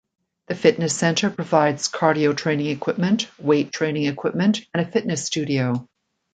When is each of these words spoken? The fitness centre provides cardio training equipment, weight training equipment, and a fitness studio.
The 0.47 0.55
fitness 0.55 0.97
centre 0.97 1.29
provides 1.29 1.87
cardio 1.87 2.35
training 2.35 2.65
equipment, 2.71 3.29
weight 3.37 3.71
training 3.71 4.05
equipment, 4.05 4.65
and 4.73 4.83
a 4.83 4.91
fitness 4.91 5.23
studio. 5.27 5.87